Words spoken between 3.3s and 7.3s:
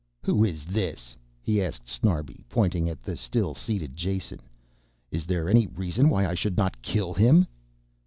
seated Jason. "Is there any reason why I should not kill